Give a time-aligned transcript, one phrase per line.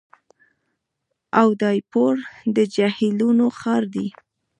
[1.41, 2.13] اودایپور
[2.55, 4.07] د جهیلونو ښار دی.